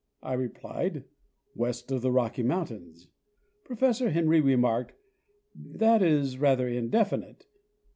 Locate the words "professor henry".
3.63-4.41